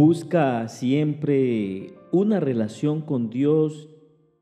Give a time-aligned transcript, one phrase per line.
[0.00, 3.88] Busca siempre una relación con Dios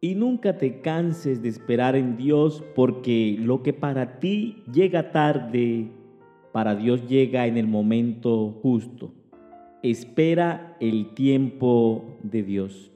[0.00, 5.92] y nunca te canses de esperar en Dios porque lo que para ti llega tarde,
[6.52, 9.14] para Dios llega en el momento justo.
[9.84, 12.90] Espera el tiempo de Dios.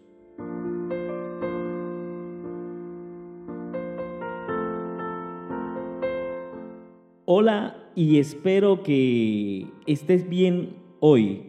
[7.24, 11.47] Hola y espero que estés bien hoy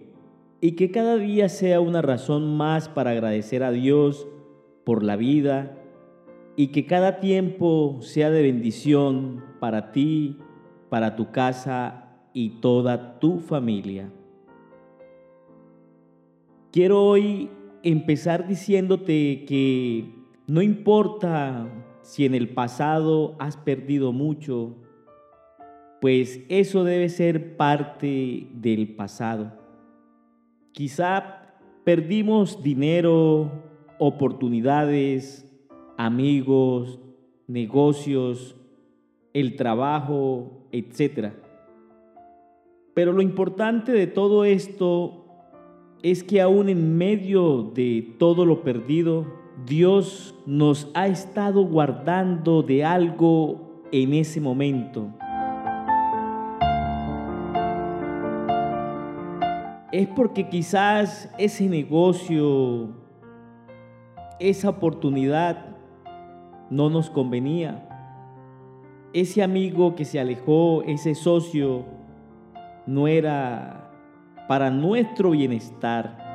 [0.62, 4.28] y que cada día sea una razón más para agradecer a Dios
[4.84, 5.78] por la vida
[6.56, 10.38] y que cada tiempo sea de bendición para ti,
[10.90, 14.12] para tu casa y toda tu familia.
[16.72, 17.50] Quiero hoy
[17.84, 20.14] empezar diciéndote que
[20.48, 21.68] no importa
[22.02, 24.76] si en el pasado has perdido mucho,
[26.02, 29.59] pues eso debe ser parte del pasado.
[30.80, 33.52] Quizá perdimos dinero,
[33.98, 35.46] oportunidades,
[35.98, 37.02] amigos,
[37.48, 38.56] negocios,
[39.34, 41.34] el trabajo, etc.
[42.94, 45.26] Pero lo importante de todo esto
[46.02, 49.28] es que aún en medio de todo lo perdido,
[49.66, 55.14] Dios nos ha estado guardando de algo en ese momento.
[59.92, 62.90] Es porque quizás ese negocio,
[64.40, 65.66] esa oportunidad
[66.70, 67.86] no nos convenía.
[69.14, 71.86] Ese amigo que se alejó, ese socio,
[72.86, 73.92] no era
[74.48, 76.28] para nuestro bienestar.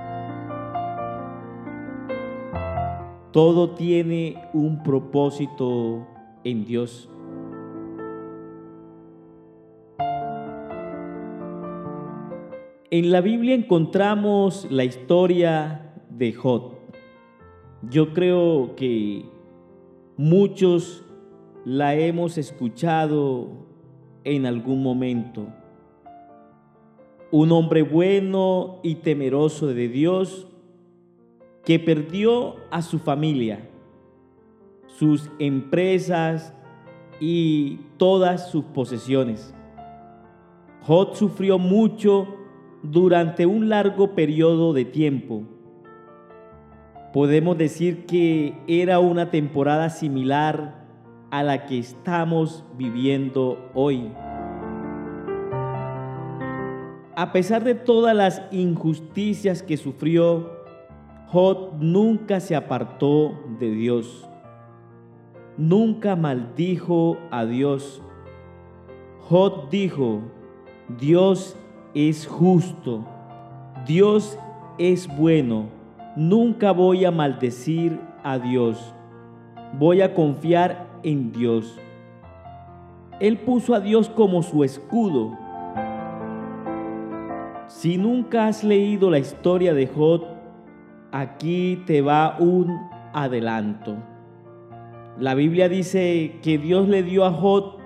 [3.30, 6.06] Todo tiene un propósito
[6.42, 7.08] en Dios.
[12.96, 16.74] En la Biblia encontramos la historia de Jod.
[17.90, 19.24] Yo creo que
[20.16, 21.04] muchos
[21.64, 23.48] la hemos escuchado
[24.22, 25.48] en algún momento.
[27.32, 30.46] Un hombre bueno y temeroso de Dios
[31.64, 33.68] que perdió a su familia,
[34.86, 36.54] sus empresas
[37.18, 39.52] y todas sus posesiones.
[40.82, 42.43] Jod sufrió mucho
[42.84, 45.42] durante un largo periodo de tiempo.
[47.12, 50.84] Podemos decir que era una temporada similar
[51.30, 54.12] a la que estamos viviendo hoy.
[57.16, 60.50] A pesar de todas las injusticias que sufrió,
[61.28, 64.28] Jod nunca se apartó de Dios.
[65.56, 68.02] Nunca maldijo a Dios.
[69.20, 70.20] Jod dijo,
[70.98, 71.56] Dios
[71.94, 73.04] es justo,
[73.86, 74.38] Dios
[74.78, 75.66] es bueno,
[76.16, 78.94] nunca voy a maldecir a Dios,
[79.78, 81.78] voy a confiar en Dios.
[83.20, 85.38] Él puso a Dios como su escudo.
[87.68, 90.22] Si nunca has leído la historia de Jod,
[91.12, 92.76] aquí te va un
[93.12, 93.96] adelanto.
[95.18, 97.76] La Biblia dice que Dios le dio a Jod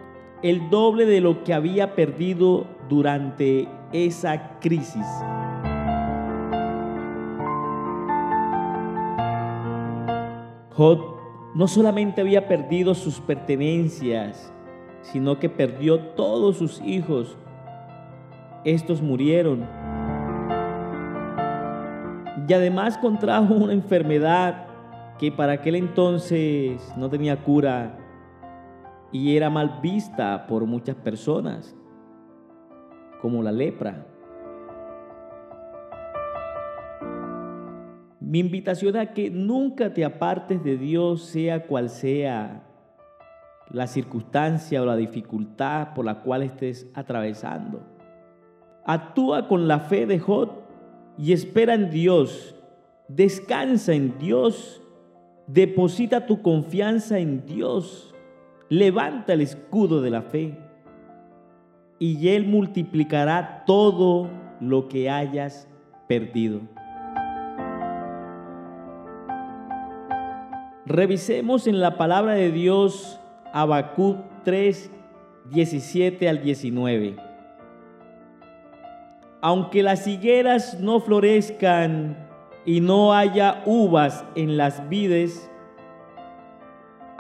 [0.42, 5.06] el doble de lo que había perdido durante esa crisis.
[10.74, 10.98] Jod
[11.54, 14.52] no solamente había perdido sus pertenencias,
[15.02, 17.36] sino que perdió todos sus hijos.
[18.64, 19.66] Estos murieron.
[22.48, 24.66] Y además contrajo una enfermedad
[25.18, 27.98] que para aquel entonces no tenía cura
[29.10, 31.74] y era mal vista por muchas personas
[33.20, 34.06] como la lepra.
[38.20, 42.62] Mi invitación a que nunca te apartes de Dios, sea cual sea
[43.70, 47.80] la circunstancia o la dificultad por la cual estés atravesando.
[48.84, 50.50] Actúa con la fe de Jod
[51.16, 52.54] y espera en Dios.
[53.08, 54.82] Descansa en Dios.
[55.46, 58.14] Deposita tu confianza en Dios.
[58.68, 60.67] Levanta el escudo de la fe
[61.98, 64.28] y Él multiplicará todo
[64.60, 65.68] lo que hayas
[66.06, 66.60] perdido.
[70.86, 73.20] Revisemos en la palabra de Dios
[73.52, 74.90] Habacuc 3,
[75.50, 77.16] 17 al 19.
[79.40, 82.16] Aunque las higueras no florezcan
[82.64, 85.50] y no haya uvas en las vides,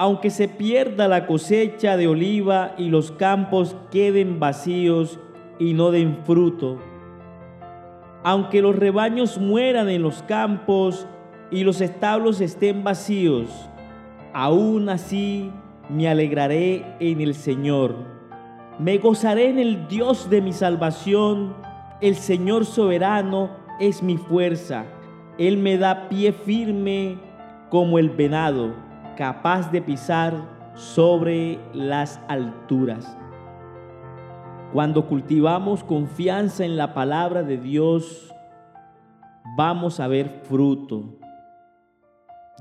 [0.00, 5.18] aunque se pierda la cosecha de oliva y los campos queden vacíos
[5.58, 6.78] y no den fruto,
[8.22, 11.06] Aunque los rebaños mueran en los campos
[11.50, 13.48] y los establos estén vacíos,
[14.32, 15.50] aún así
[15.88, 17.94] me alegraré en el Señor.
[18.78, 21.54] Me gozaré en el Dios de mi salvación.
[22.00, 23.50] El Señor soberano
[23.80, 24.84] es mi fuerza.
[25.38, 27.18] Él me da pie firme
[27.70, 28.87] como el venado,
[29.18, 30.32] capaz de pisar
[30.76, 33.18] sobre las alturas.
[34.72, 38.32] Cuando cultivamos confianza en la palabra de Dios,
[39.56, 41.18] vamos a ver fruto.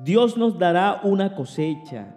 [0.02, 2.16] Dios nos dará una cosecha.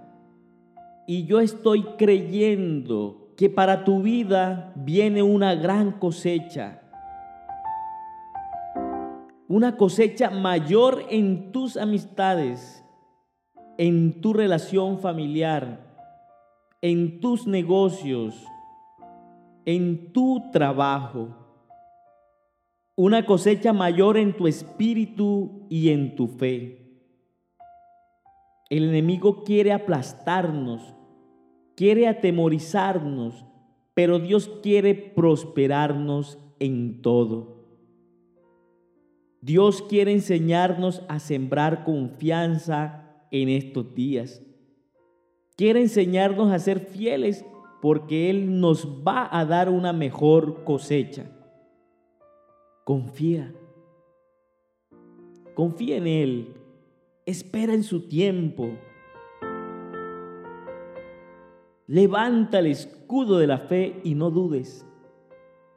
[1.06, 6.80] Y yo estoy creyendo que para tu vida viene una gran cosecha.
[9.48, 12.79] Una cosecha mayor en tus amistades,
[13.80, 15.80] en tu relación familiar,
[16.82, 18.44] en tus negocios,
[19.64, 21.30] en tu trabajo,
[22.94, 26.90] una cosecha mayor en tu espíritu y en tu fe.
[28.68, 30.94] El enemigo quiere aplastarnos,
[31.74, 33.46] quiere atemorizarnos,
[33.94, 37.64] pero Dios quiere prosperarnos en todo.
[39.40, 44.42] Dios quiere enseñarnos a sembrar confianza en estos días.
[45.56, 47.44] Quiere enseñarnos a ser fieles
[47.80, 51.30] porque Él nos va a dar una mejor cosecha.
[52.84, 53.54] Confía.
[55.54, 56.54] Confía en Él.
[57.26, 58.70] Espera en su tiempo.
[61.86, 64.86] Levanta el escudo de la fe y no dudes.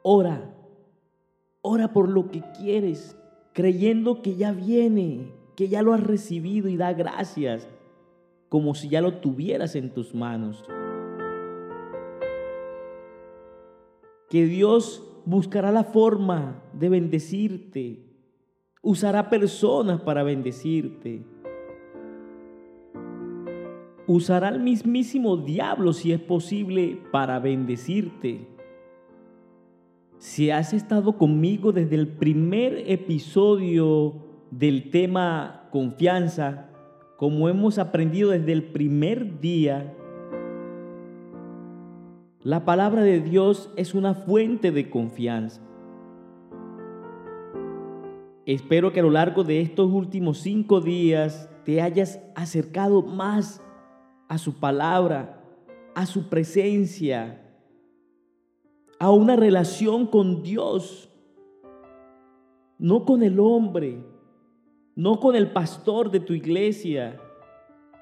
[0.02, 0.54] Ora.
[1.60, 3.18] Ora por lo que quieres,
[3.52, 7.68] creyendo que ya viene, que ya lo has recibido y da gracias,
[8.48, 10.64] como si ya lo tuvieras en tus manos.
[14.34, 18.00] que Dios buscará la forma de bendecirte,
[18.82, 21.22] usará personas para bendecirte,
[24.08, 28.48] usará al mismísimo diablo si es posible para bendecirte.
[30.18, 34.23] Si has estado conmigo desde el primer episodio
[34.58, 36.68] del tema confianza,
[37.16, 39.92] como hemos aprendido desde el primer día,
[42.40, 45.60] la palabra de Dios es una fuente de confianza.
[48.46, 53.60] Espero que a lo largo de estos últimos cinco días te hayas acercado más
[54.28, 55.42] a su palabra,
[55.94, 57.42] a su presencia,
[59.00, 61.10] a una relación con Dios,
[62.78, 64.13] no con el hombre,
[64.96, 67.20] no con el pastor de tu iglesia,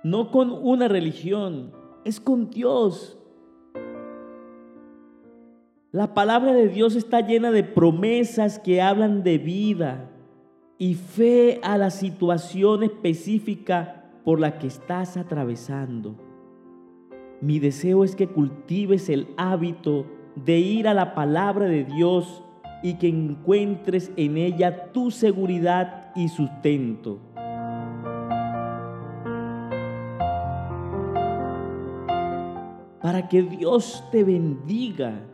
[0.02, 1.72] no con una religión,
[2.04, 3.18] es con Dios.
[5.90, 10.10] La palabra de Dios está llena de promesas que hablan de vida
[10.78, 16.16] y fe a la situación específica por la que estás atravesando.
[17.40, 20.06] Mi deseo es que cultives el hábito
[20.36, 22.42] de ir a la palabra de Dios
[22.82, 27.18] y que encuentres en ella tu seguridad y sustento.
[33.00, 35.28] Para que Dios te bendiga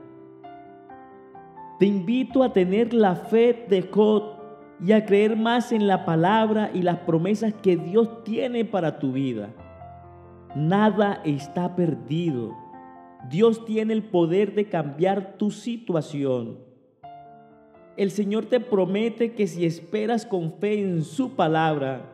[1.78, 4.36] te invito a tener la fe de Jod
[4.84, 9.12] y a creer más en la palabra y las promesas que Dios tiene para tu
[9.12, 9.50] vida.
[10.56, 12.56] Nada está perdido.
[13.28, 16.58] Dios tiene el poder de cambiar tu situación.
[17.98, 22.12] El Señor te promete que si esperas con fe en su palabra,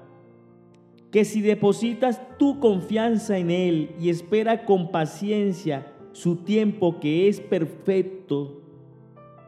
[1.11, 7.39] que si depositas tu confianza en Él y espera con paciencia su tiempo que es
[7.39, 8.63] perfecto,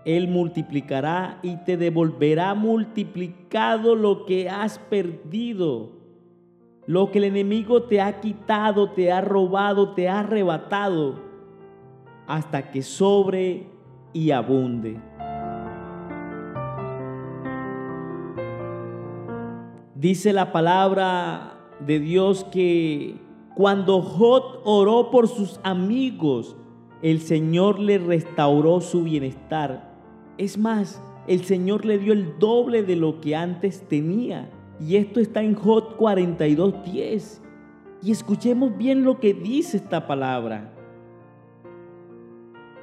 [0.04, 5.92] él multiplicará y te devolverá multiplicado lo que has perdido.
[6.86, 11.16] Lo que el enemigo te ha quitado, te ha robado, te ha arrebatado,
[12.26, 13.66] hasta que sobre
[14.12, 15.00] y abunde.
[20.06, 23.16] Dice la palabra de Dios que
[23.56, 26.54] cuando Jod oró por sus amigos,
[27.02, 29.96] el Señor le restauró su bienestar
[30.38, 34.48] es más, el Señor le dio el doble de lo que antes tenía.
[34.78, 37.40] Y esto está en Jot 42.10.
[38.00, 40.72] Y escuchemos bien lo que dice esta palabra.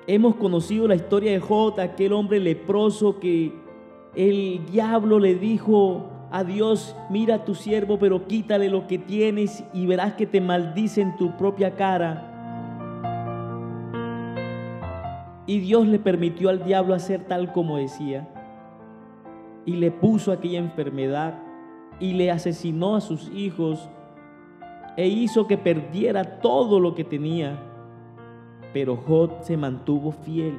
[0.07, 3.53] Hemos conocido la historia de Jot, aquel hombre leproso que
[4.13, 9.63] el diablo le dijo a Dios, mira a tu siervo, pero quítale lo que tienes
[9.71, 12.31] y verás que te maldice en tu propia cara.
[15.45, 18.27] Y Dios le permitió al diablo hacer tal como decía.
[19.65, 21.35] y le puso aquella enfermedad
[21.99, 23.89] y le asesinó a sus hijos
[24.97, 27.61] e hizo que perdiera todo lo que tenía.
[28.73, 30.57] Pero Jod se mantuvo fiel,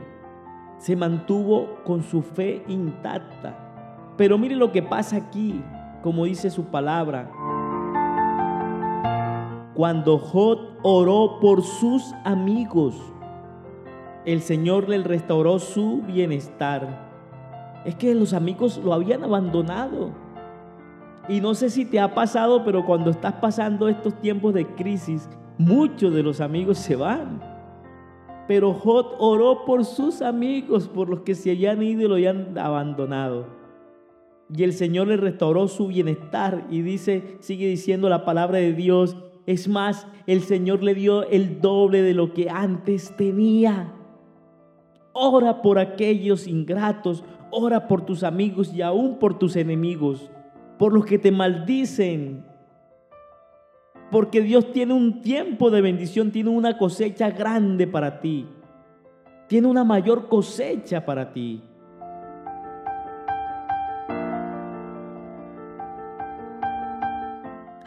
[0.79, 3.64] se mantuvo con su fe intacta.
[4.17, 5.61] Pero mire lo que pasa aquí,
[6.03, 7.31] como dice su palabra.
[9.75, 12.95] Cuando Jod oró por sus amigos,
[14.25, 17.11] el Señor le restauró su bienestar.
[17.85, 20.13] Es que los amigos lo habían abandonado.
[21.29, 25.29] Y no sé si te ha pasado, pero cuando estás pasando estos tiempos de crisis,
[25.59, 27.41] muchos de los amigos se van.
[28.47, 32.57] Pero Jod oró por sus amigos, por los que se habían ido y lo habían
[32.57, 33.64] abandonado.
[34.57, 39.17] Y el Señor le restauró su bienestar y dice, sigue diciendo la palabra de Dios,
[39.47, 43.93] es más, el Señor le dio el doble de lo que antes tenía.
[45.13, 50.31] Ora por aquellos ingratos, ora por tus amigos y aún por tus enemigos,
[50.79, 52.45] por los que te maldicen.
[54.13, 58.47] Porque Dios tiene un tiempo de bendición, tiene una cosecha grande para ti.
[59.49, 61.61] Tiene una mayor cosecha para ti.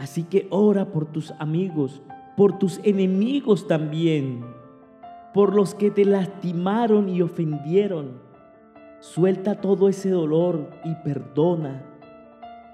[0.08, 2.02] Así que ora por tus amigos,
[2.38, 4.46] por tus enemigos también,
[5.34, 8.22] por los que te lastimaron y ofendieron.
[9.02, 11.84] Suelta todo ese dolor y perdona.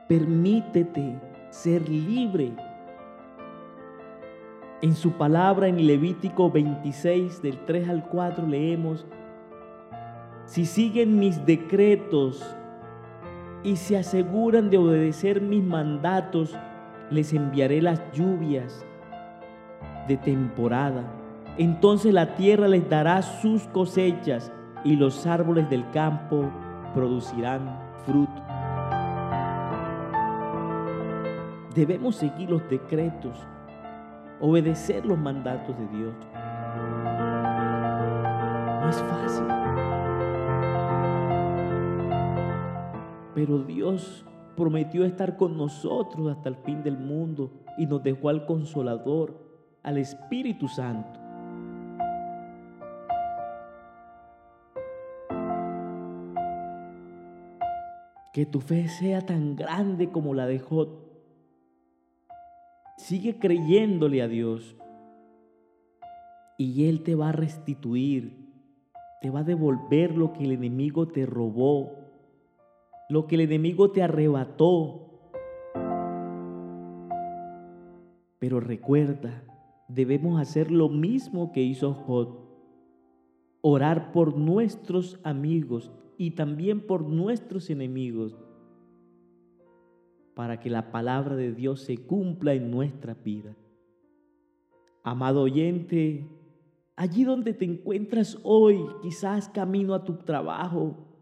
[0.07, 2.53] Permítete ser libre.
[4.83, 9.07] En su palabra en Levítico 26 del 3 al 4 leemos,
[10.45, 12.45] si siguen mis decretos
[13.63, 16.55] y se aseguran de obedecer mis mandatos,
[17.13, 18.85] les enviaré las lluvias
[20.07, 21.03] de temporada.
[21.57, 24.51] Entonces la tierra les dará sus cosechas
[24.83, 26.51] y los árboles del campo
[26.93, 28.41] producirán fruto.
[31.75, 33.37] Debemos seguir los decretos,
[34.39, 36.13] obedecer los mandatos de Dios.
[38.81, 39.45] No es fácil.
[43.33, 48.45] Pero Dios prometió estar con nosotros hasta el fin del mundo y nos dejó al
[48.45, 49.39] consolador,
[49.83, 51.19] al Espíritu Santo.
[58.33, 60.89] Que tu fe sea tan grande como la de Jod.
[62.97, 64.75] Sigue creyéndole a Dios
[66.57, 68.51] y Él te va a restituir,
[69.21, 72.02] te va a devolver lo que el enemigo te robó
[73.13, 75.07] lo que el enemigo te arrebató.
[78.39, 79.43] Pero recuerda,
[79.87, 82.39] debemos hacer lo mismo que hizo Jod.
[83.61, 88.35] Orar por nuestros amigos y también por nuestros enemigos
[90.33, 93.55] para que la palabra de Dios se cumpla en nuestra vida.
[95.03, 96.27] Amado oyente,
[96.95, 101.12] allí donde te encuentras hoy, quizás camino a tu trabajo,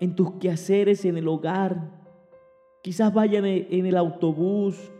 [0.00, 1.90] en tus quehaceres en el hogar.
[2.82, 4.92] Quizás vayan en el autobús,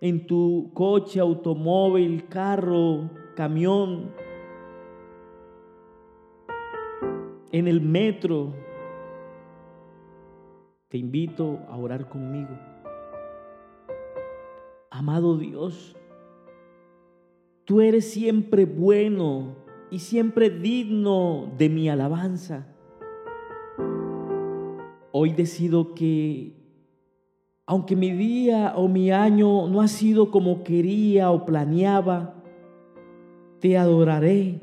[0.00, 4.12] en tu coche, automóvil, carro, camión,
[7.52, 8.54] en el metro.
[10.88, 12.50] Te invito a orar conmigo.
[14.90, 15.96] Amado Dios,
[17.64, 19.56] tú eres siempre bueno
[19.90, 22.71] y siempre digno de mi alabanza.
[25.14, 26.56] Hoy decido que,
[27.66, 32.42] aunque mi día o mi año no ha sido como quería o planeaba,
[33.60, 34.60] te adoraré.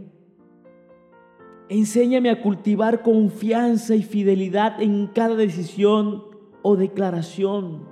[1.70, 6.24] Enséñame a cultivar confianza y fidelidad en cada decisión
[6.63, 7.88] o declaración.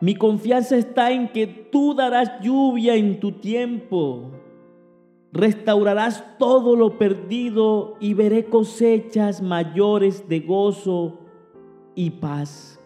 [0.00, 4.30] Mi confianza está en que tú darás lluvia en tu tiempo
[5.34, 11.18] restaurarás todo lo perdido y veré cosechas mayores de gozo
[11.96, 12.80] y paz.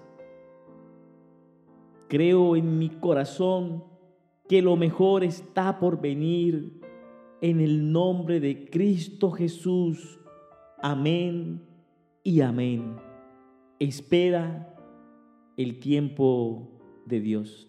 [2.08, 3.84] Creo en mi corazón
[4.48, 6.80] que lo mejor está por venir
[7.42, 10.18] en el nombre de Cristo Jesús.
[10.80, 11.62] Amén
[12.24, 12.96] y amén.
[13.78, 14.74] Espera
[15.58, 17.68] el tiempo de Dios.